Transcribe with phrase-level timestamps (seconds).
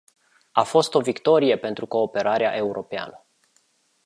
[0.51, 3.25] A fost o victorie pentru cooperarea europeană.